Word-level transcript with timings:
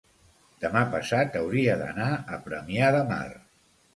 demà 0.63 0.79
passat 0.93 1.35
hauria 1.41 1.75
d'anar 1.83 2.09
a 2.13 2.39
Premià 2.47 2.91
de 2.97 3.03
Mar. 3.13 3.29